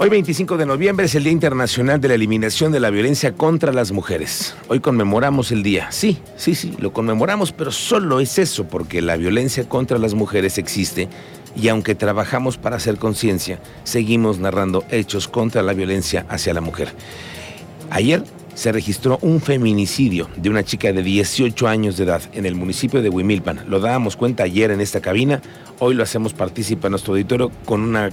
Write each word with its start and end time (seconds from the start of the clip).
Hoy 0.00 0.10
25 0.10 0.56
de 0.56 0.64
noviembre 0.64 1.06
es 1.06 1.16
el 1.16 1.24
Día 1.24 1.32
Internacional 1.32 2.00
de 2.00 2.06
la 2.06 2.14
Eliminación 2.14 2.70
de 2.70 2.78
la 2.78 2.88
Violencia 2.90 3.32
contra 3.32 3.72
las 3.72 3.90
Mujeres. 3.90 4.54
Hoy 4.68 4.78
conmemoramos 4.78 5.50
el 5.50 5.64
día. 5.64 5.90
Sí, 5.90 6.18
sí, 6.36 6.54
sí, 6.54 6.72
lo 6.78 6.92
conmemoramos, 6.92 7.50
pero 7.50 7.72
solo 7.72 8.20
es 8.20 8.38
eso, 8.38 8.68
porque 8.68 9.02
la 9.02 9.16
violencia 9.16 9.68
contra 9.68 9.98
las 9.98 10.14
mujeres 10.14 10.56
existe 10.56 11.08
y 11.56 11.66
aunque 11.66 11.96
trabajamos 11.96 12.58
para 12.58 12.76
hacer 12.76 12.98
conciencia, 12.98 13.58
seguimos 13.82 14.38
narrando 14.38 14.84
hechos 14.92 15.26
contra 15.26 15.64
la 15.64 15.72
violencia 15.72 16.24
hacia 16.28 16.54
la 16.54 16.60
mujer. 16.60 16.94
Ayer 17.90 18.22
se 18.54 18.70
registró 18.70 19.18
un 19.20 19.40
feminicidio 19.40 20.28
de 20.36 20.48
una 20.48 20.62
chica 20.62 20.92
de 20.92 21.02
18 21.02 21.66
años 21.66 21.96
de 21.96 22.04
edad 22.04 22.22
en 22.34 22.46
el 22.46 22.54
municipio 22.54 23.02
de 23.02 23.08
Huimilpan. 23.08 23.64
Lo 23.68 23.80
dábamos 23.80 24.16
cuenta 24.16 24.44
ayer 24.44 24.70
en 24.70 24.80
esta 24.80 25.00
cabina, 25.00 25.42
hoy 25.80 25.94
lo 25.94 26.04
hacemos 26.04 26.34
partícipe 26.34 26.86
en 26.86 26.92
nuestro 26.92 27.14
auditorio 27.14 27.50
con 27.64 27.80
una... 27.80 28.10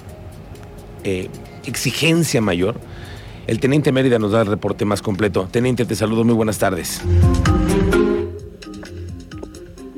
Eh, 1.04 1.30
exigencia 1.68 2.41
mayor. 2.41 2.75
El 3.47 3.60
teniente 3.60 3.92
Mérida 3.92 4.18
nos 4.18 4.32
da 4.32 4.42
el 4.42 4.47
reporte 4.47 4.86
más 4.86 5.01
completo. 5.01 5.47
Teniente, 5.51 5.86
te 5.86 5.96
saludo, 5.96 6.23
muy 6.23 6.33
buenas 6.33 6.57
tardes. 6.57 7.01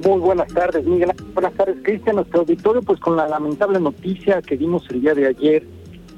Muy 0.04 0.20
buenas 0.20 0.48
tardes, 0.54 0.86
Miguel. 0.86 1.12
Buenas 1.34 1.54
tardes, 1.54 1.78
Cristian. 1.84 2.18
Nuestro 2.18 2.42
auditorio, 2.42 2.82
pues 2.82 3.00
con 3.00 3.16
la 3.16 3.28
lamentable 3.28 3.80
noticia 3.80 4.42
que 4.42 4.56
vimos 4.56 4.84
el 4.90 5.02
día 5.02 5.14
de 5.14 5.28
ayer, 5.28 5.68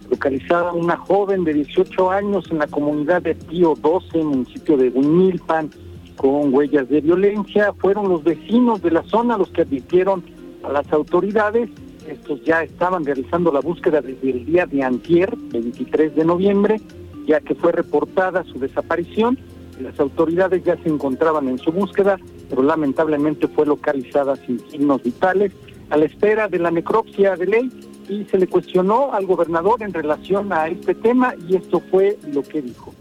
localizada 0.10 0.74
una 0.74 0.98
joven 0.98 1.44
de 1.44 1.54
18 1.54 2.12
años 2.12 2.46
en 2.52 2.60
la 2.60 2.68
comunidad 2.68 3.22
de 3.22 3.36
Tío 3.36 3.76
12, 3.80 4.24
municipio 4.24 4.78
de 4.78 4.90
Huimilpan, 4.90 5.70
con 6.18 6.54
huellas 6.54 6.90
de 6.90 7.02
violencia. 7.02 7.74
Fueron 7.80 8.10
los 8.10 8.24
vecinos 8.24 8.82
de 8.82 8.92
la 8.92 9.04
zona 9.04 9.38
los 9.38 9.50
que 9.50 9.62
advirtieron 9.62 10.24
a 10.64 10.72
las 10.72 10.92
autoridades 10.92 11.70
estos 12.12 12.44
ya 12.44 12.64
estaban 12.64 13.06
realizando 13.06 13.52
la 13.52 13.60
búsqueda 13.60 14.02
desde 14.02 14.32
el 14.32 14.46
día 14.46 14.66
de 14.66 14.84
antier, 14.84 15.36
23 15.52 16.16
de 16.16 16.26
noviembre, 16.26 16.82
ya 17.28 17.40
que 17.40 17.56
fue 17.56 17.72
reportada 17.72 18.44
su 18.46 18.60
desaparición. 18.60 19.38
Las 19.80 20.00
autoridades 20.00 20.64
ya 20.64 20.76
se 20.78 20.90
encontraban 20.90 21.48
en 21.48 21.58
su 21.58 21.72
búsqueda, 21.72 22.20
pero 22.50 22.64
lamentablemente 22.64 23.48
fue 23.48 23.66
localizada 23.66 24.36
sin 24.36 24.60
signos 24.70 25.04
vitales, 25.04 25.54
a 25.90 25.98
la 25.98 26.06
espera 26.06 26.48
de 26.48 26.60
la 26.60 26.72
necropsia 26.72 27.36
de 27.36 27.46
ley, 27.46 27.70
y 28.10 28.26
se 28.26 28.38
le 28.38 28.48
cuestionó 28.48 29.14
al 29.14 29.26
gobernador 29.26 29.82
en 29.84 29.94
relación 29.94 30.52
a 30.52 30.68
este 30.68 30.96
tema, 30.96 31.36
y 31.48 31.56
esto 31.56 31.82
fue 31.92 32.18
lo 32.34 32.42
que 32.42 32.62
dijo. 32.62 32.94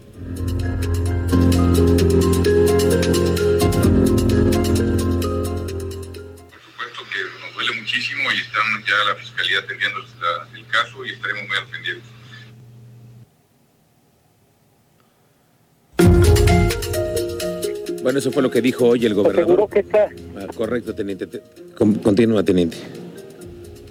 Bueno, 18.09 18.21
eso 18.21 18.33
fue 18.33 18.43
lo 18.43 18.51
que 18.51 18.63
dijo 18.63 18.87
hoy 18.87 19.05
el 19.05 19.13
gobernador. 19.13 19.69
que 19.69 19.81
está... 19.81 20.09
Ah, 20.35 20.47
correcto, 20.57 20.95
teniente. 20.95 21.29
Continúa, 21.77 22.43
teniente. 22.43 22.79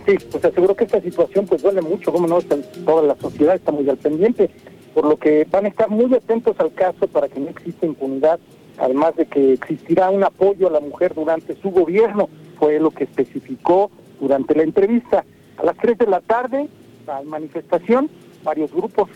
Sí, 0.08 0.16
pues 0.32 0.44
aseguró 0.44 0.76
que 0.76 0.86
esta 0.86 1.00
situación 1.00 1.46
pues 1.46 1.62
duele 1.62 1.84
mucho, 1.84 2.12
como 2.12 2.26
no, 2.26 2.40
toda 2.84 3.04
la 3.04 3.16
sociedad 3.18 3.54
está 3.54 3.72
muy 3.72 3.88
al 3.88 3.98
pendiente, 3.98 4.50
por 4.96 5.06
lo 5.06 5.18
que 5.18 5.46
van 5.52 5.66
a 5.66 5.68
estar 5.68 5.92
muy 5.92 6.12
atentos 6.16 6.56
al 6.60 6.74
caso 6.74 7.08
para 7.08 7.28
que 7.28 7.40
no 7.40 7.50
exista 7.50 7.86
impunidad, 7.86 8.40
además 8.80 9.16
de 9.18 9.28
que 9.28 9.54
existirá 9.54 10.10
un 10.10 10.24
apoyo 10.24 10.68
a 10.68 10.72
la 10.72 10.80
mujer 10.80 11.14
durante 11.14 11.56
su 11.62 11.70
gobierno 11.70 12.28
fue 12.58 12.80
lo 12.80 12.90
que 12.90 13.04
especificó 13.04 13.92
durante 14.20 14.56
la 14.56 14.64
entrevista. 14.64 15.26
A 15.58 15.64
las 15.64 15.78
3 15.78 15.96
de 15.96 16.08
la 16.08 16.22
tarde, 16.22 16.68
la 17.06 17.22
manifestación, 17.22 18.10
varios 18.44 18.74
grupos 18.74 19.12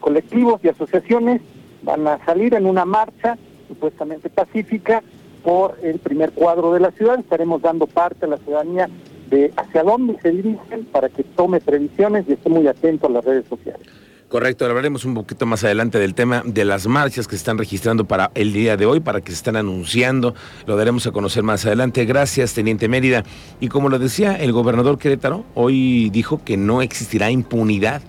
colectivos 0.00 0.62
y 0.64 0.68
asociaciones 0.68 1.42
van 1.82 2.08
a 2.08 2.24
salir 2.24 2.54
en 2.54 2.64
una 2.64 2.86
marcha 2.86 3.36
supuestamente 3.70 4.28
pacífica 4.28 5.02
por 5.44 5.78
el 5.82 6.00
primer 6.00 6.32
cuadro 6.32 6.72
de 6.74 6.80
la 6.80 6.90
ciudad. 6.90 7.18
Estaremos 7.18 7.62
dando 7.62 7.86
parte 7.86 8.26
a 8.26 8.28
la 8.28 8.36
ciudadanía 8.38 8.90
de 9.30 9.52
hacia 9.56 9.84
dónde 9.84 10.18
se 10.20 10.30
dirigen 10.30 10.84
para 10.90 11.08
que 11.08 11.22
tome 11.22 11.60
previsiones 11.60 12.26
y 12.28 12.32
esté 12.32 12.50
muy 12.50 12.66
atento 12.66 13.06
a 13.06 13.10
las 13.10 13.24
redes 13.24 13.46
sociales. 13.48 13.86
Correcto, 14.28 14.64
hablaremos 14.64 15.04
un 15.04 15.14
poquito 15.14 15.44
más 15.44 15.64
adelante 15.64 15.98
del 15.98 16.14
tema 16.14 16.44
de 16.44 16.64
las 16.64 16.86
marchas 16.86 17.26
que 17.26 17.32
se 17.32 17.38
están 17.38 17.58
registrando 17.58 18.04
para 18.04 18.30
el 18.36 18.52
día 18.52 18.76
de 18.76 18.86
hoy, 18.86 19.00
para 19.00 19.20
que 19.20 19.32
se 19.32 19.36
están 19.36 19.56
anunciando. 19.56 20.36
Lo 20.66 20.76
daremos 20.76 21.04
a 21.08 21.10
conocer 21.10 21.42
más 21.42 21.66
adelante. 21.66 22.04
Gracias, 22.04 22.54
Teniente 22.54 22.86
Mérida. 22.86 23.24
Y 23.58 23.66
como 23.66 23.88
lo 23.88 23.98
decía 23.98 24.36
el 24.36 24.52
gobernador 24.52 24.98
Querétaro, 24.98 25.44
hoy 25.54 26.10
dijo 26.10 26.40
que 26.44 26.56
no 26.56 26.80
existirá 26.80 27.32
impunidad 27.32 28.02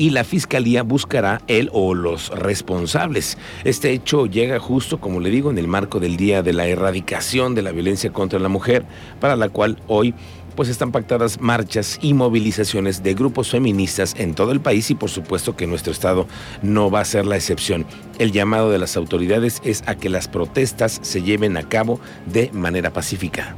y 0.00 0.08
la 0.08 0.24
fiscalía 0.24 0.82
buscará 0.82 1.42
él 1.46 1.68
o 1.74 1.92
los 1.92 2.30
responsables. 2.30 3.36
Este 3.64 3.92
hecho 3.92 4.24
llega 4.24 4.58
justo, 4.58 4.98
como 4.98 5.20
le 5.20 5.28
digo, 5.28 5.50
en 5.50 5.58
el 5.58 5.68
marco 5.68 6.00
del 6.00 6.16
Día 6.16 6.42
de 6.42 6.54
la 6.54 6.66
Erradicación 6.66 7.54
de 7.54 7.60
la 7.60 7.70
Violencia 7.70 8.10
contra 8.10 8.38
la 8.38 8.48
Mujer, 8.48 8.86
para 9.20 9.36
la 9.36 9.50
cual 9.50 9.76
hoy 9.88 10.14
pues 10.56 10.70
están 10.70 10.90
pactadas 10.90 11.38
marchas 11.42 11.98
y 12.00 12.14
movilizaciones 12.14 13.02
de 13.02 13.12
grupos 13.12 13.50
feministas 13.50 14.14
en 14.16 14.34
todo 14.34 14.52
el 14.52 14.60
país 14.62 14.90
y 14.90 14.94
por 14.94 15.10
supuesto 15.10 15.54
que 15.54 15.66
nuestro 15.66 15.92
estado 15.92 16.26
no 16.62 16.90
va 16.90 17.00
a 17.00 17.04
ser 17.04 17.26
la 17.26 17.36
excepción. 17.36 17.84
El 18.18 18.32
llamado 18.32 18.70
de 18.70 18.78
las 18.78 18.96
autoridades 18.96 19.60
es 19.64 19.82
a 19.84 19.96
que 19.96 20.08
las 20.08 20.28
protestas 20.28 20.98
se 21.02 21.20
lleven 21.22 21.58
a 21.58 21.68
cabo 21.68 22.00
de 22.24 22.50
manera 22.54 22.90
pacífica. 22.90 23.54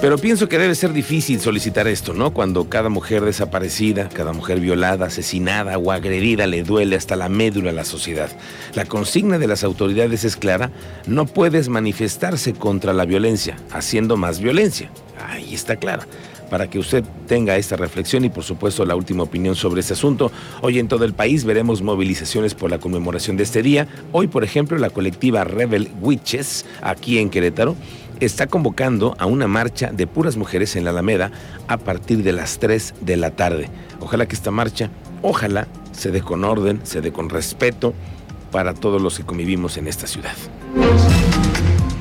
Pero 0.00 0.16
pienso 0.16 0.48
que 0.48 0.58
debe 0.58 0.74
ser 0.74 0.94
difícil 0.94 1.40
solicitar 1.40 1.86
esto, 1.86 2.14
¿no? 2.14 2.32
Cuando 2.32 2.70
cada 2.70 2.88
mujer 2.88 3.22
desaparecida, 3.22 4.08
cada 4.08 4.32
mujer 4.32 4.58
violada, 4.58 5.06
asesinada 5.06 5.76
o 5.76 5.92
agredida 5.92 6.46
le 6.46 6.62
duele 6.62 6.96
hasta 6.96 7.16
la 7.16 7.28
médula 7.28 7.68
a 7.68 7.74
la 7.74 7.84
sociedad. 7.84 8.30
La 8.74 8.86
consigna 8.86 9.38
de 9.38 9.46
las 9.46 9.62
autoridades 9.62 10.24
es 10.24 10.36
clara, 10.36 10.70
no 11.06 11.26
puedes 11.26 11.68
manifestarse 11.68 12.54
contra 12.54 12.94
la 12.94 13.04
violencia, 13.04 13.58
haciendo 13.72 14.16
más 14.16 14.40
violencia. 14.40 14.90
Ahí 15.28 15.52
está 15.52 15.76
clara 15.76 16.06
para 16.48 16.68
que 16.68 16.78
usted 16.78 17.04
tenga 17.28 17.56
esta 17.56 17.76
reflexión 17.76 18.24
y 18.24 18.28
por 18.28 18.42
supuesto 18.42 18.84
la 18.84 18.96
última 18.96 19.22
opinión 19.22 19.54
sobre 19.54 19.82
este 19.82 19.92
asunto. 19.92 20.32
Hoy 20.62 20.78
en 20.78 20.88
todo 20.88 21.04
el 21.04 21.12
país 21.12 21.44
veremos 21.44 21.80
movilizaciones 21.80 22.54
por 22.54 22.70
la 22.70 22.78
conmemoración 22.78 23.36
de 23.36 23.44
este 23.44 23.62
día. 23.62 23.86
Hoy, 24.12 24.26
por 24.26 24.44
ejemplo, 24.44 24.76
la 24.78 24.90
colectiva 24.90 25.44
Rebel 25.44 25.90
Witches, 26.00 26.66
aquí 26.82 27.18
en 27.18 27.30
Querétaro, 27.30 27.76
está 28.20 28.46
convocando 28.46 29.16
a 29.18 29.26
una 29.26 29.46
marcha 29.46 29.90
de 29.92 30.06
puras 30.06 30.36
mujeres 30.36 30.76
en 30.76 30.84
la 30.84 30.90
Alameda 30.90 31.30
a 31.68 31.78
partir 31.78 32.22
de 32.22 32.32
las 32.32 32.58
3 32.58 32.94
de 33.00 33.16
la 33.16 33.30
tarde. 33.32 33.68
Ojalá 34.00 34.26
que 34.26 34.36
esta 34.36 34.50
marcha, 34.50 34.90
ojalá 35.22 35.66
se 35.92 36.10
dé 36.10 36.20
con 36.20 36.44
orden, 36.44 36.80
se 36.84 37.00
dé 37.00 37.12
con 37.12 37.30
respeto 37.30 37.94
para 38.52 38.74
todos 38.74 39.00
los 39.00 39.16
que 39.16 39.24
convivimos 39.24 39.76
en 39.76 39.86
esta 39.86 40.06
ciudad. 40.06 40.34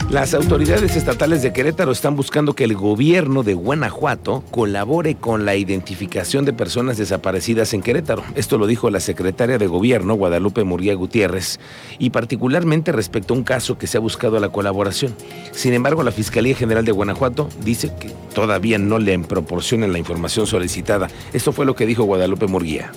Las 0.09 0.33
autoridades 0.33 0.95
estatales 0.95 1.43
de 1.43 1.53
Querétaro 1.53 1.91
están 1.91 2.15
buscando 2.15 2.55
que 2.55 2.63
el 2.63 2.73
gobierno 2.73 3.43
de 3.43 3.53
Guanajuato 3.53 4.43
colabore 4.49 5.13
con 5.13 5.45
la 5.45 5.55
identificación 5.55 6.45
de 6.45 6.53
personas 6.53 6.97
desaparecidas 6.97 7.75
en 7.75 7.83
Querétaro. 7.83 8.23
Esto 8.33 8.57
lo 8.57 8.65
dijo 8.65 8.89
la 8.89 9.01
secretaria 9.01 9.59
de 9.59 9.67
gobierno, 9.67 10.15
Guadalupe 10.15 10.63
Murguía 10.63 10.95
Gutiérrez, 10.95 11.59
y 11.99 12.09
particularmente 12.09 12.91
respecto 12.91 13.35
a 13.35 13.37
un 13.37 13.43
caso 13.43 13.77
que 13.77 13.85
se 13.85 13.97
ha 13.97 13.99
buscado 13.99 14.39
la 14.39 14.49
colaboración. 14.49 15.13
Sin 15.51 15.73
embargo, 15.73 16.01
la 16.01 16.11
Fiscalía 16.11 16.55
General 16.55 16.83
de 16.83 16.91
Guanajuato 16.91 17.47
dice 17.63 17.91
que 17.99 18.09
todavía 18.33 18.79
no 18.79 18.97
le 18.97 19.19
proporcionan 19.19 19.93
la 19.93 19.99
información 19.99 20.47
solicitada. 20.47 21.07
Esto 21.33 21.51
fue 21.51 21.67
lo 21.67 21.75
que 21.75 21.85
dijo 21.85 22.05
Guadalupe 22.05 22.47
Murguía. 22.47 22.91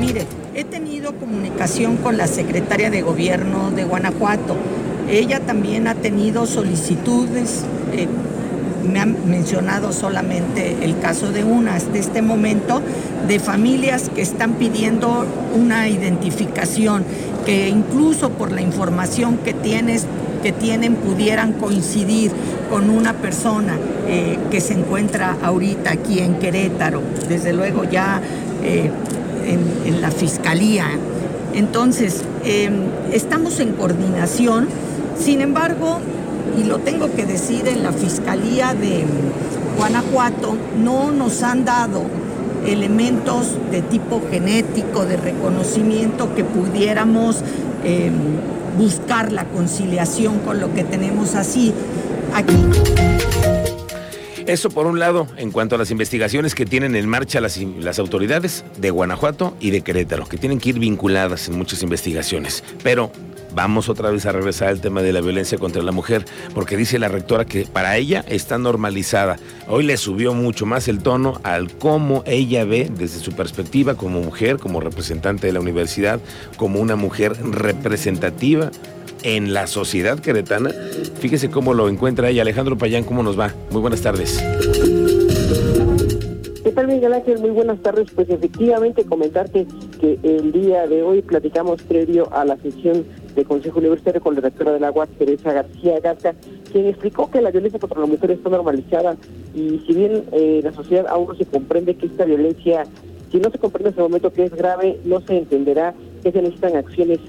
Mire, 0.00 0.26
he 0.56 0.64
tenido 0.64 1.14
comunicación 1.14 1.96
con 1.98 2.16
la 2.16 2.26
secretaria 2.26 2.90
de 2.90 3.02
gobierno 3.02 3.70
de 3.70 3.84
Guanajuato 3.84 4.56
ella 5.10 5.40
también 5.40 5.88
ha 5.88 5.94
tenido 5.94 6.46
solicitudes, 6.46 7.64
eh, 7.92 8.06
me 8.86 9.00
ha 9.00 9.06
mencionado 9.06 9.92
solamente 9.92 10.76
el 10.82 10.98
caso 10.98 11.32
de 11.32 11.44
una 11.44 11.74
hasta 11.74 11.98
este 11.98 12.22
momento, 12.22 12.82
de 13.26 13.38
familias 13.38 14.10
que 14.14 14.22
están 14.22 14.54
pidiendo 14.54 15.26
una 15.54 15.88
identificación, 15.88 17.04
que 17.44 17.68
incluso 17.68 18.30
por 18.30 18.52
la 18.52 18.60
información 18.60 19.38
que 19.38 19.54
tienes 19.54 20.06
que 20.42 20.52
tienen 20.52 20.94
pudieran 20.94 21.52
coincidir 21.54 22.30
con 22.70 22.90
una 22.90 23.14
persona 23.14 23.76
eh, 24.06 24.38
que 24.52 24.60
se 24.60 24.74
encuentra 24.74 25.36
ahorita 25.42 25.90
aquí 25.90 26.20
en 26.20 26.34
Querétaro, 26.34 27.02
desde 27.28 27.52
luego 27.52 27.82
ya 27.82 28.20
eh, 28.62 28.88
en, 29.44 30.00
la 30.00 30.12
fiscalía. 30.12 30.86
Entonces, 31.54 32.22
estamos 33.12 33.58
en 33.58 33.72
coordinación 33.72 34.68
sin 35.18 35.40
embargo, 35.40 35.98
y 36.58 36.64
lo 36.64 36.78
tengo 36.78 37.14
que 37.14 37.26
decir, 37.26 37.68
en 37.68 37.82
la 37.82 37.92
Fiscalía 37.92 38.74
de 38.74 39.04
Guanajuato 39.76 40.56
no 40.82 41.12
nos 41.12 41.42
han 41.42 41.64
dado 41.64 42.02
elementos 42.66 43.56
de 43.70 43.82
tipo 43.82 44.22
genético, 44.30 45.04
de 45.04 45.16
reconocimiento, 45.16 46.34
que 46.34 46.44
pudiéramos 46.44 47.42
em, 47.84 48.12
buscar 48.76 49.32
la 49.32 49.44
conciliación 49.44 50.38
con 50.40 50.60
lo 50.60 50.74
que 50.74 50.84
tenemos 50.84 51.34
así 51.34 51.72
aquí. 52.34 52.56
Eso 54.46 54.70
por 54.70 54.86
un 54.86 54.98
lado, 54.98 55.26
en 55.36 55.50
cuanto 55.50 55.74
a 55.74 55.78
las 55.78 55.90
investigaciones 55.90 56.54
que 56.54 56.64
tienen 56.64 56.96
en 56.96 57.06
marcha 57.06 57.38
las, 57.40 57.58
las, 57.58 57.98
autoridades 57.98 58.64
de 58.78 58.90
Guanajuato 58.90 59.54
y 59.60 59.70
de 59.70 59.82
Querétaro, 59.82 60.26
que 60.26 60.38
tienen 60.38 60.58
que 60.58 60.70
ir 60.70 60.78
vinculadas 60.78 61.48
en 61.48 61.58
muchas 61.58 61.82
investigaciones. 61.82 62.64
Pero 62.82 63.12
vamos 63.54 63.88
otra 63.88 64.10
vez 64.10 64.26
a 64.26 64.32
regresar 64.32 64.68
al 64.68 64.80
tema 64.80 65.02
de 65.02 65.12
la 65.12 65.20
violencia 65.20 65.58
contra 65.58 65.82
la 65.82 65.92
mujer, 65.92 66.24
porque 66.54 66.76
dice 66.76 66.98
la 66.98 67.08
rectora 67.08 67.44
que 67.44 67.64
para 67.64 67.96
ella 67.96 68.24
está 68.28 68.58
normalizada. 68.58 69.36
Hoy 69.68 69.84
le 69.84 69.96
subió 69.96 70.34
mucho 70.34 70.66
más 70.66 70.88
el 70.88 71.00
tono 71.00 71.40
al 71.42 71.70
cómo 71.72 72.22
ella 72.26 72.64
ve 72.64 72.90
desde 72.94 73.18
su 73.18 73.32
perspectiva 73.32 73.94
como 73.94 74.20
mujer, 74.20 74.58
como 74.58 74.80
representante 74.80 75.46
de 75.46 75.52
la 75.52 75.60
universidad, 75.60 76.20
como 76.56 76.80
una 76.80 76.96
mujer 76.96 77.36
representativa 77.42 78.70
en 79.22 79.52
la 79.52 79.66
sociedad 79.66 80.18
queretana. 80.18 80.70
Fíjese 81.20 81.50
cómo 81.50 81.74
lo 81.74 81.88
encuentra 81.88 82.28
ella. 82.30 82.42
Alejandro 82.42 82.78
Payán, 82.78 83.04
¿cómo 83.04 83.22
nos 83.22 83.38
va? 83.38 83.52
Muy 83.70 83.80
buenas 83.80 84.00
tardes. 84.00 84.42
¿Qué 86.62 86.72
tal, 86.72 86.86
Miguel 86.86 87.12
Ángel? 87.14 87.38
Muy 87.38 87.50
buenas 87.50 87.80
tardes. 87.80 88.08
Pues 88.14 88.28
efectivamente 88.28 89.04
comentarte 89.04 89.66
que 90.00 90.18
el 90.22 90.52
día 90.52 90.86
de 90.86 91.02
hoy 91.02 91.22
platicamos 91.22 91.82
previo 91.82 92.32
a 92.32 92.44
la 92.44 92.56
sesión 92.58 93.04
de 93.38 93.44
Consejo 93.44 93.78
Universitario 93.78 94.20
con 94.20 94.34
la 94.34 94.40
directora 94.40 94.72
del 94.72 94.84
agua, 94.84 95.06
Teresa 95.06 95.52
García 95.52 96.00
Garca, 96.00 96.34
quien 96.72 96.86
explicó 96.86 97.30
que 97.30 97.40
la 97.40 97.50
violencia 97.50 97.78
contra 97.78 98.00
la 98.00 98.06
mujer 98.06 98.32
está 98.32 98.50
normalizada 98.50 99.16
y 99.54 99.78
si 99.86 99.94
bien 99.94 100.24
eh, 100.32 100.60
la 100.62 100.72
sociedad 100.72 101.06
aún 101.08 101.28
no 101.28 101.34
se 101.34 101.46
comprende 101.46 101.96
que 101.96 102.06
esta 102.06 102.24
violencia, 102.24 102.84
si 103.30 103.38
no 103.38 103.50
se 103.50 103.58
comprende 103.58 103.90
en 103.90 103.94
ese 103.94 104.02
momento 104.02 104.32
que 104.32 104.44
es 104.44 104.54
grave, 104.54 104.98
no 105.04 105.20
se 105.20 105.38
entenderá 105.38 105.94
que 106.22 106.32
se 106.32 106.42
necesitan 106.42 106.76
acciones 106.76 107.20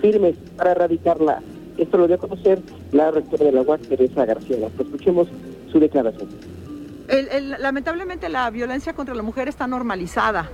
firmes 0.00 0.36
para 0.56 0.70
erradicarla. 0.70 1.42
Esto 1.76 1.98
lo 1.98 2.06
dio 2.06 2.16
a 2.16 2.18
conocer 2.18 2.60
la 2.92 3.10
rectora 3.10 3.44
de 3.44 3.52
la 3.52 3.62
UAS, 3.62 3.80
Teresa 3.82 4.24
García. 4.24 4.68
Escuchemos 4.78 5.26
su 5.70 5.80
declaración. 5.80 6.28
lamentablemente 7.58 8.28
la 8.28 8.48
violencia 8.50 8.94
contra 8.94 9.14
la 9.16 9.22
mujer 9.22 9.48
está 9.48 9.66
normalizada. 9.66 10.48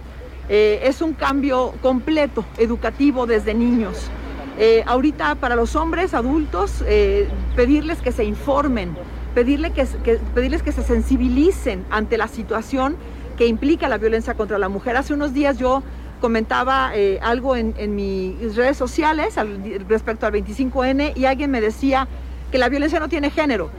Eh, 0.49 0.81
es 0.85 1.03
un 1.03 1.13
cambio 1.13 1.75
completo, 1.83 2.45
educativo 2.59 3.27
desde 3.27 3.55
niños. 3.55 4.11
Eh, 4.59 4.85
ahorita 4.87 5.37
para 5.37 5.57
los 5.57 5.77
hombres 5.77 6.13
adultos, 6.13 6.85
eh, 6.87 7.29
pedirles 7.57 8.03
que 8.03 8.13
se 8.13 8.25
informen, 8.25 8.95
que, 9.35 10.21
pedirles 10.35 10.63
que 10.63 10.73
se 10.73 10.83
sensibilicen 10.83 11.85
ante 11.91 12.19
la 12.19 12.29
situación 12.29 12.97
que 13.37 13.47
implica 13.47 13.89
la 13.89 13.97
violencia 13.97 14.35
contra 14.35 14.59
la 14.59 14.69
mujer. 14.69 14.97
Hace 14.97 15.15
unos 15.15 15.33
días 15.33 15.59
yo 15.59 15.83
comentaba 16.21 16.93
eh, 16.95 17.19
algo 17.23 17.57
en, 17.57 17.97
mis 17.97 18.55
redes 18.55 18.77
sociales 18.77 19.35
respecto 19.89 20.27
al 20.27 20.33
25N 20.35 21.17
y 21.17 21.25
alguien 21.25 21.51
me 21.51 21.61
decía 21.61 22.07
que 22.53 22.59
la 22.59 22.69
violencia 22.69 23.01
no 23.01 23.09
tiene 23.09 23.31
género. 23.31 23.71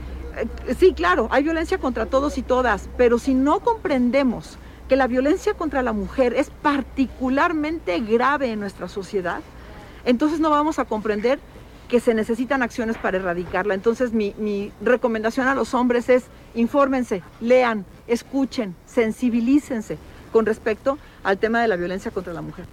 Sí, 0.80 0.94
claro, 0.94 1.28
hay 1.31 1.44
violencia 1.44 1.78
contra 1.78 2.08
todos 2.08 2.40
y 2.40 2.42
todas, 2.42 2.90
pero 2.98 3.19
si 3.19 3.36
no 3.36 3.60
comprendemos 3.60 4.58
que 4.90 4.96
la 4.96 5.06
violencia 5.06 5.54
contra 5.54 5.84
la 5.84 5.94
mujer 5.94 6.34
es 6.34 6.50
particularmente 6.50 8.00
grave 8.00 8.52
en 8.52 8.60
nuestra 8.60 8.88
sociedad, 8.88 9.42
entonces 10.06 10.40
no 10.40 10.50
vamos 10.50 10.80
a 10.80 10.86
comprender 10.86 11.40
que 11.88 12.00
se 12.00 12.14
necesitan 12.14 12.64
acciones 12.64 12.98
para 12.98 13.18
erradicarla. 13.18 13.74
Entonces 13.74 14.14
mi, 14.14 14.34
mi 14.38 14.72
recomendación 14.82 15.48
a 15.48 15.56
los 15.56 15.74
hombres 15.74 16.10
es 16.10 16.24
infórmense, 16.56 17.22
lean, 17.40 17.86
escuchen, 18.08 18.76
sensibilícense 18.86 19.98
con 20.32 20.46
respecto 20.46 20.98
al 21.24 21.38
tema 21.38 21.62
de 21.62 21.68
la 21.68 21.76
violencia 21.76 22.12
contra 22.12 22.34
la 22.34 22.42
mujer. 22.42 22.66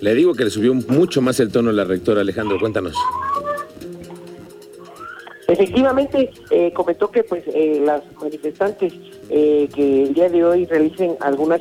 Le 0.00 0.14
digo 0.14 0.34
que 0.34 0.44
le 0.44 0.50
subió 0.50 0.74
mucho 0.74 1.22
más 1.22 1.38
el 1.40 1.50
tono 1.50 1.70
a 1.70 1.72
la 1.72 1.84
rectora 1.84 2.20
Alejandro, 2.20 2.58
cuéntanos. 2.58 2.96
Efectivamente, 5.48 6.30
eh, 6.50 6.72
comentó 6.72 7.10
que 7.10 7.24
pues 7.24 7.44
eh, 7.46 7.82
las 7.84 8.02
manifestantes 8.20 8.94
eh, 9.30 9.68
que 9.74 10.04
el 10.04 10.14
día 10.14 10.28
de 10.28 10.44
hoy 10.44 10.66
realicen 10.66 11.16
algunos 11.20 11.60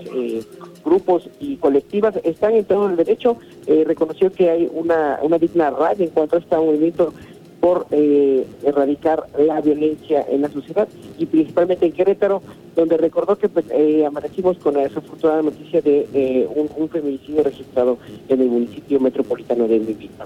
grupos 0.83 1.29
y 1.39 1.57
colectivas 1.57 2.15
están 2.23 2.53
en 2.53 2.65
todo 2.65 2.89
el 2.89 2.95
derecho. 2.95 3.37
reconoció 3.85 4.31
que 4.31 4.49
hay 4.49 4.69
una, 4.73 5.19
una 5.21 5.37
digna 5.37 5.69
raya 5.69 6.03
en 6.03 6.09
cuanto 6.11 6.35
a 6.35 6.39
este 6.39 6.55
movimiento 6.55 7.13
por 7.61 7.85
eh, 7.91 8.45
erradicar 8.63 9.27
la 9.37 9.61
violencia 9.61 10.25
en 10.27 10.41
la 10.41 10.49
sociedad 10.49 10.87
y 11.17 11.27
principalmente 11.27 11.85
en 11.85 11.91
Querétaro, 11.91 12.41
donde 12.75 12.97
recordó 12.97 13.37
que 13.37 13.47
pues, 13.47 13.65
eh, 13.69 14.03
amanecimos 14.05 14.57
con 14.57 14.73
la 14.73 14.81
desafortunada 14.81 15.43
noticia 15.43 15.79
de 15.81 16.49
un, 16.55 16.89
feminicidio 16.89 17.43
registrado 17.43 17.99
en 18.27 18.41
el 18.41 18.47
municipio 18.47 18.99
metropolitano 18.99 19.67
de 19.67 19.79
Mivita. 19.79 20.25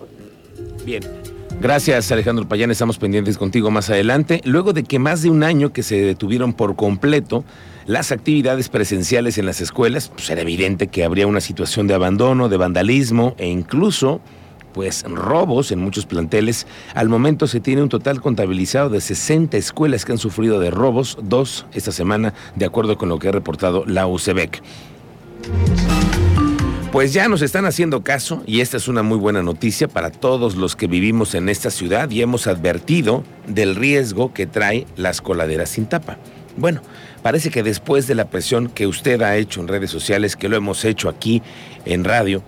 Bien. 0.85 1.03
Gracias 1.61 2.11
Alejandro 2.11 2.47
Payán, 2.47 2.69
estamos 2.69 2.97
pendientes 2.97 3.37
contigo 3.37 3.71
más 3.71 3.89
adelante. 3.89 4.41
Luego 4.43 4.73
de 4.73 4.83
que 4.83 4.99
más 4.99 5.21
de 5.21 5.29
un 5.29 5.43
año 5.43 5.73
que 5.73 5.83
se 5.83 5.95
detuvieron 6.01 6.53
por 6.53 6.75
completo 6.75 7.43
las 7.87 8.11
actividades 8.11 8.69
presenciales 8.69 9.37
en 9.37 9.45
las 9.45 9.61
escuelas, 9.61 10.09
pues 10.09 10.29
era 10.29 10.41
evidente 10.41 10.87
que 10.87 11.03
habría 11.03 11.27
una 11.27 11.41
situación 11.41 11.87
de 11.87 11.93
abandono, 11.93 12.49
de 12.49 12.57
vandalismo 12.57 13.35
e 13.37 13.47
incluso 13.47 14.21
pues 14.73 15.03
robos 15.07 15.71
en 15.71 15.79
muchos 15.79 16.05
planteles. 16.05 16.67
Al 16.95 17.07
momento 17.07 17.47
se 17.47 17.61
tiene 17.61 17.81
un 17.81 17.89
total 17.89 18.19
contabilizado 18.19 18.89
de 18.89 18.99
60 18.99 19.55
escuelas 19.55 20.03
que 20.03 20.11
han 20.11 20.17
sufrido 20.17 20.59
de 20.59 20.69
robos, 20.69 21.17
dos 21.23 21.65
esta 21.73 21.93
semana, 21.93 22.33
de 22.55 22.65
acuerdo 22.65 22.97
con 22.97 23.07
lo 23.07 23.17
que 23.17 23.29
ha 23.29 23.31
reportado 23.31 23.85
la 23.85 24.05
UCEBEC. 24.05 24.61
Pues 26.95 27.11
ya 27.11 27.27
nos 27.27 27.41
están 27.41 27.65
haciendo 27.65 28.05
caso 28.05 28.41
y 28.47 28.61
esta 28.61 28.77
es 28.77 28.87
una 28.87 29.03
muy 29.03 29.17
buena 29.17 29.43
noticia 29.43 29.89
para 29.89 30.11
todos 30.11 30.55
los 30.55 30.77
que 30.77 30.87
vivimos 30.87 31.35
en 31.35 31.49
esta 31.49 31.69
ciudad 31.69 32.09
y 32.09 32.21
hemos 32.21 32.47
advertido 32.47 33.25
del 33.47 33.75
riesgo 33.75 34.33
que 34.33 34.47
trae 34.47 34.87
las 34.95 35.19
coladeras 35.19 35.67
sin 35.67 35.87
tapa. 35.87 36.17
Bueno, 36.55 36.79
parece 37.21 37.51
que 37.51 37.63
después 37.63 38.07
de 38.07 38.15
la 38.15 38.29
presión 38.29 38.69
que 38.69 38.87
usted 38.87 39.21
ha 39.23 39.35
hecho 39.35 39.59
en 39.59 39.67
redes 39.67 39.91
sociales, 39.91 40.37
que 40.37 40.47
lo 40.47 40.55
hemos 40.55 40.85
hecho 40.85 41.09
aquí 41.09 41.41
en 41.83 42.05
radio, 42.05 42.41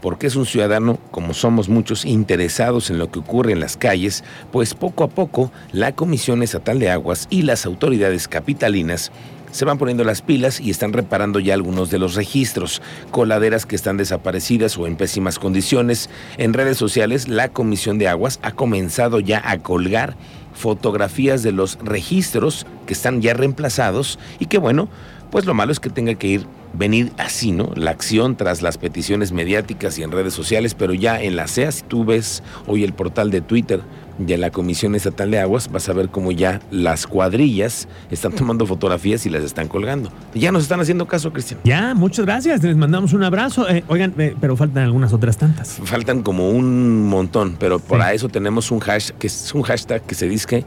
porque 0.00 0.26
es 0.26 0.34
un 0.34 0.46
ciudadano, 0.46 0.98
como 1.12 1.32
somos 1.32 1.68
muchos, 1.68 2.04
interesados 2.04 2.90
en 2.90 2.98
lo 2.98 3.12
que 3.12 3.20
ocurre 3.20 3.52
en 3.52 3.60
las 3.60 3.76
calles, 3.76 4.24
pues 4.50 4.74
poco 4.74 5.04
a 5.04 5.10
poco 5.10 5.52
la 5.70 5.94
Comisión 5.94 6.42
Estatal 6.42 6.80
de 6.80 6.90
Aguas 6.90 7.28
y 7.30 7.42
las 7.42 7.66
autoridades 7.66 8.26
capitalinas 8.26 9.12
se 9.52 9.64
van 9.64 9.78
poniendo 9.78 10.02
las 10.02 10.22
pilas 10.22 10.60
y 10.60 10.70
están 10.70 10.92
reparando 10.92 11.38
ya 11.38 11.54
algunos 11.54 11.90
de 11.90 12.00
los 12.00 12.16
registros, 12.16 12.82
coladeras 13.12 13.64
que 13.64 13.76
están 13.76 13.96
desaparecidas 13.96 14.76
o 14.76 14.88
en 14.88 14.96
pésimas 14.96 15.38
condiciones. 15.38 16.10
En 16.38 16.54
redes 16.54 16.78
sociales, 16.78 17.28
la 17.28 17.50
Comisión 17.50 17.98
de 17.98 18.08
Aguas 18.08 18.40
ha 18.42 18.50
comenzado 18.50 19.20
ya 19.20 19.40
a 19.44 19.58
colgar 19.58 20.16
fotografías 20.54 21.42
de 21.42 21.52
los 21.52 21.78
registros 21.82 22.66
que 22.86 22.94
están 22.94 23.22
ya 23.22 23.34
reemplazados 23.34 24.18
y 24.38 24.46
que 24.46 24.58
bueno, 24.58 24.88
pues 25.30 25.46
lo 25.46 25.54
malo 25.54 25.72
es 25.72 25.80
que 25.80 25.90
tenga 25.90 26.14
que 26.14 26.26
ir 26.26 26.46
venir 26.74 27.12
así, 27.18 27.52
¿no? 27.52 27.70
La 27.74 27.90
acción 27.90 28.36
tras 28.36 28.62
las 28.62 28.78
peticiones 28.78 29.32
mediáticas 29.32 29.98
y 29.98 30.02
en 30.02 30.12
redes 30.12 30.34
sociales, 30.34 30.74
pero 30.74 30.94
ya 30.94 31.20
en 31.20 31.36
la 31.36 31.48
CEA, 31.48 31.72
si 31.72 31.82
tú 31.82 32.04
ves 32.04 32.42
hoy 32.66 32.84
el 32.84 32.92
portal 32.92 33.30
de 33.30 33.40
Twitter 33.40 33.80
de 34.18 34.38
la 34.38 34.50
Comisión 34.50 34.94
Estatal 34.94 35.30
de 35.30 35.40
Aguas, 35.40 35.70
vas 35.70 35.88
a 35.88 35.92
ver 35.92 36.08
cómo 36.08 36.32
ya 36.32 36.60
las 36.70 37.06
cuadrillas 37.06 37.88
están 38.10 38.32
tomando 38.32 38.66
fotografías 38.66 39.26
y 39.26 39.30
las 39.30 39.42
están 39.44 39.68
colgando. 39.68 40.10
Ya 40.34 40.52
nos 40.52 40.62
están 40.62 40.80
haciendo 40.80 41.06
caso, 41.06 41.32
Cristian. 41.32 41.60
Ya, 41.64 41.94
muchas 41.94 42.24
gracias, 42.24 42.62
les 42.62 42.76
mandamos 42.76 43.12
un 43.12 43.24
abrazo. 43.24 43.68
Eh, 43.68 43.84
oigan, 43.88 44.14
eh, 44.18 44.34
pero 44.40 44.56
faltan 44.56 44.84
algunas 44.84 45.12
otras 45.12 45.36
tantas. 45.36 45.80
Faltan 45.84 46.22
como 46.22 46.50
un 46.50 47.08
montón, 47.08 47.56
pero 47.58 47.78
para 47.78 48.12
eso 48.12 48.28
tenemos 48.28 48.70
un 48.70 48.80
hashtag 48.80 49.18
que 49.18 49.26
es 49.26 49.54
un 49.54 49.62
hashtag 49.62 50.02
que 50.02 50.14
se 50.14 50.28
dice 50.28 50.46
que 50.46 50.64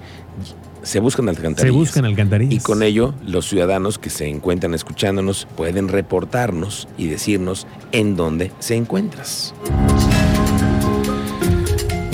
se 0.84 1.00
buscan 1.00 1.28
alcantarillas. 1.28 1.62
Se 1.64 1.72
buscan 1.72 2.06
alcantarillas. 2.06 2.54
Y 2.54 2.60
con 2.60 2.84
ello, 2.84 3.14
los 3.26 3.48
ciudadanos 3.48 3.98
que 3.98 4.10
se 4.10 4.28
encuentran 4.28 4.74
escuchándonos 4.74 5.48
pueden 5.58 5.88
reportarnos 5.88 6.88
y 6.98 7.08
decirnos 7.08 7.66
en 7.92 8.16
dónde 8.16 8.52
se 8.60 8.76
encuentras. 8.76 9.54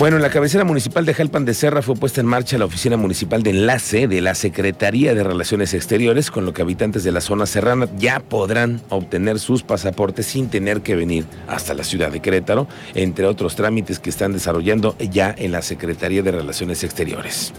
Bueno, 0.01 0.15
en 0.15 0.23
la 0.23 0.31
cabecera 0.31 0.63
municipal 0.63 1.05
de 1.05 1.13
Jalpan 1.13 1.45
de 1.45 1.53
Serra 1.53 1.83
fue 1.83 1.93
puesta 1.93 2.21
en 2.21 2.25
marcha 2.25 2.57
la 2.57 2.65
oficina 2.65 2.97
municipal 2.97 3.43
de 3.43 3.51
enlace 3.51 4.07
de 4.07 4.19
la 4.19 4.33
Secretaría 4.33 5.13
de 5.13 5.23
Relaciones 5.23 5.75
Exteriores, 5.75 6.31
con 6.31 6.43
lo 6.43 6.53
que 6.53 6.63
habitantes 6.63 7.03
de 7.03 7.11
la 7.11 7.21
zona 7.21 7.45
serrana 7.45 7.87
ya 7.99 8.19
podrán 8.19 8.81
obtener 8.89 9.37
sus 9.37 9.61
pasaportes 9.61 10.25
sin 10.25 10.49
tener 10.49 10.81
que 10.81 10.95
venir 10.95 11.25
hasta 11.47 11.75
la 11.75 11.83
ciudad 11.83 12.11
de 12.11 12.19
Querétaro, 12.19 12.67
entre 12.95 13.27
otros 13.27 13.55
trámites 13.55 13.99
que 13.99 14.09
están 14.09 14.33
desarrollando 14.33 14.95
ya 14.97 15.35
en 15.37 15.51
la 15.51 15.61
Secretaría 15.61 16.23
de 16.23 16.31
Relaciones 16.31 16.83
Exteriores. 16.83 17.53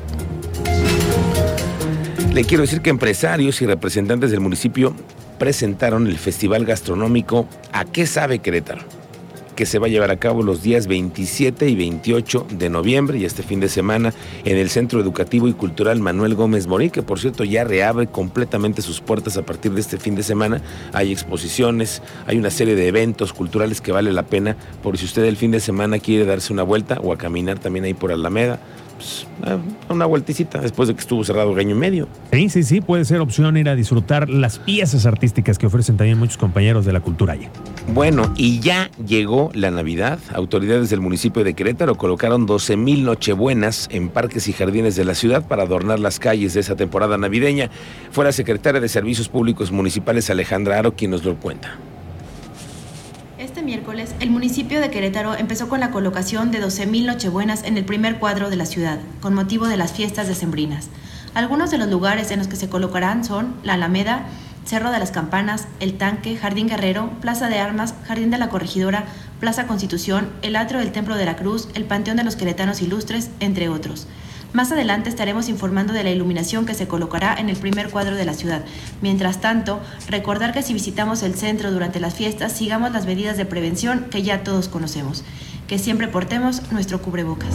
Le 2.34 2.44
quiero 2.44 2.62
decir 2.62 2.80
que 2.80 2.90
empresarios 2.90 3.62
y 3.62 3.66
representantes 3.66 4.32
del 4.32 4.40
municipio 4.40 4.96
presentaron 5.38 6.08
el 6.08 6.18
Festival 6.18 6.64
Gastronómico 6.64 7.46
¿A 7.72 7.84
qué 7.84 8.04
sabe 8.04 8.40
Querétaro? 8.40 9.01
Que 9.54 9.66
se 9.66 9.78
va 9.78 9.86
a 9.86 9.90
llevar 9.90 10.10
a 10.10 10.18
cabo 10.18 10.42
los 10.42 10.62
días 10.62 10.86
27 10.86 11.68
y 11.68 11.76
28 11.76 12.46
de 12.50 12.70
noviembre 12.70 13.18
y 13.18 13.24
este 13.24 13.42
fin 13.42 13.60
de 13.60 13.68
semana 13.68 14.12
en 14.44 14.56
el 14.56 14.70
Centro 14.70 15.00
Educativo 15.00 15.48
y 15.48 15.52
Cultural 15.52 16.00
Manuel 16.00 16.34
Gómez 16.34 16.66
Morín, 16.66 16.90
que 16.90 17.02
por 17.02 17.18
cierto 17.18 17.44
ya 17.44 17.64
reabre 17.64 18.06
completamente 18.06 18.82
sus 18.82 19.00
puertas 19.00 19.36
a 19.36 19.42
partir 19.42 19.72
de 19.72 19.80
este 19.80 19.98
fin 19.98 20.14
de 20.14 20.22
semana. 20.22 20.62
Hay 20.92 21.12
exposiciones, 21.12 22.02
hay 22.26 22.38
una 22.38 22.50
serie 22.50 22.74
de 22.74 22.88
eventos 22.88 23.32
culturales 23.32 23.80
que 23.80 23.92
vale 23.92 24.12
la 24.12 24.24
pena 24.24 24.56
por 24.82 24.98
si 24.98 25.04
usted 25.04 25.24
el 25.24 25.36
fin 25.36 25.50
de 25.50 25.60
semana 25.60 25.98
quiere 25.98 26.24
darse 26.24 26.52
una 26.52 26.62
vuelta 26.62 26.98
o 27.02 27.12
a 27.12 27.18
caminar 27.18 27.58
también 27.58 27.84
ahí 27.84 27.94
por 27.94 28.12
Alameda 28.12 28.60
pues, 29.02 29.26
a 29.88 29.92
una 29.92 30.06
vueltecita 30.06 30.60
después 30.60 30.88
de 30.88 30.94
que 30.94 31.00
estuvo 31.00 31.24
cerrado 31.24 31.52
el 31.52 31.58
año 31.58 31.74
y 31.74 31.78
medio. 31.78 32.08
Sí, 32.32 32.48
sí, 32.48 32.62
sí, 32.62 32.80
puede 32.80 33.04
ser 33.04 33.20
opción 33.20 33.56
ir 33.56 33.68
a 33.68 33.74
disfrutar 33.74 34.28
las 34.28 34.60
piezas 34.60 35.06
artísticas 35.06 35.58
que 35.58 35.66
ofrecen 35.66 35.96
también 35.96 36.18
muchos 36.18 36.36
compañeros 36.36 36.84
de 36.84 36.92
la 36.92 37.00
cultura 37.00 37.32
allá. 37.32 37.50
Bueno, 37.92 38.32
y 38.36 38.60
ya 38.60 38.90
llegó 39.04 39.50
la 39.54 39.70
Navidad. 39.70 40.20
Autoridades 40.34 40.90
del 40.90 41.00
municipio 41.00 41.42
de 41.42 41.54
Querétaro 41.54 41.96
colocaron 41.96 42.46
12 42.46 42.76
mil 42.76 43.04
nochebuenas 43.04 43.88
en 43.90 44.08
parques 44.08 44.46
y 44.48 44.52
jardines 44.52 44.94
de 44.94 45.04
la 45.04 45.14
ciudad 45.14 45.46
para 45.46 45.64
adornar 45.64 45.98
las 45.98 46.20
calles 46.20 46.54
de 46.54 46.60
esa 46.60 46.76
temporada 46.76 47.18
navideña. 47.18 47.70
Fue 48.12 48.24
la 48.24 48.32
secretaria 48.32 48.80
de 48.80 48.88
Servicios 48.88 49.28
Públicos 49.28 49.72
Municipales 49.72 50.30
Alejandra 50.30 50.78
Aro 50.78 50.94
quien 50.94 51.10
nos 51.10 51.24
lo 51.24 51.34
cuenta. 51.36 51.76
Este 53.52 53.62
miércoles, 53.62 54.14
el 54.20 54.30
municipio 54.30 54.80
de 54.80 54.88
Querétaro 54.88 55.34
empezó 55.34 55.68
con 55.68 55.78
la 55.78 55.90
colocación 55.90 56.50
de 56.50 56.64
12.000 56.64 57.04
nochebuenas 57.04 57.64
en 57.64 57.76
el 57.76 57.84
primer 57.84 58.18
cuadro 58.18 58.48
de 58.48 58.56
la 58.56 58.64
ciudad, 58.64 58.98
con 59.20 59.34
motivo 59.34 59.68
de 59.68 59.76
las 59.76 59.92
fiestas 59.92 60.26
decembrinas. 60.26 60.88
Algunos 61.34 61.70
de 61.70 61.76
los 61.76 61.90
lugares 61.90 62.30
en 62.30 62.38
los 62.38 62.48
que 62.48 62.56
se 62.56 62.70
colocarán 62.70 63.26
son 63.26 63.54
la 63.62 63.74
Alameda, 63.74 64.24
Cerro 64.64 64.90
de 64.90 64.98
las 64.98 65.10
Campanas, 65.10 65.68
El 65.80 65.98
Tanque, 65.98 66.34
Jardín 66.34 66.66
Guerrero, 66.66 67.10
Plaza 67.20 67.50
de 67.50 67.58
Armas, 67.58 67.92
Jardín 68.06 68.30
de 68.30 68.38
la 68.38 68.48
Corregidora, 68.48 69.04
Plaza 69.38 69.66
Constitución, 69.66 70.30
el 70.40 70.56
Atrio 70.56 70.80
del 70.80 70.92
Templo 70.92 71.16
de 71.16 71.26
la 71.26 71.36
Cruz, 71.36 71.68
el 71.74 71.84
Panteón 71.84 72.16
de 72.16 72.24
los 72.24 72.36
Queretanos 72.36 72.80
Ilustres, 72.80 73.28
entre 73.40 73.68
otros. 73.68 74.06
Más 74.52 74.70
adelante 74.70 75.08
estaremos 75.08 75.48
informando 75.48 75.94
de 75.94 76.04
la 76.04 76.10
iluminación 76.10 76.66
que 76.66 76.74
se 76.74 76.86
colocará 76.86 77.34
en 77.34 77.48
el 77.48 77.56
primer 77.56 77.88
cuadro 77.88 78.16
de 78.16 78.26
la 78.26 78.34
ciudad. 78.34 78.62
Mientras 79.00 79.40
tanto, 79.40 79.80
recordar 80.08 80.52
que 80.52 80.62
si 80.62 80.74
visitamos 80.74 81.22
el 81.22 81.34
centro 81.34 81.72
durante 81.72 82.00
las 82.00 82.14
fiestas, 82.14 82.52
sigamos 82.52 82.92
las 82.92 83.06
medidas 83.06 83.38
de 83.38 83.46
prevención 83.46 84.08
que 84.10 84.22
ya 84.22 84.44
todos 84.44 84.68
conocemos. 84.68 85.24
Que 85.68 85.78
siempre 85.78 86.06
portemos 86.06 86.70
nuestro 86.70 87.00
cubrebocas. 87.00 87.54